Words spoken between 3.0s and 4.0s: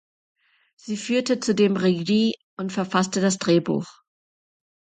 das Drehbuch.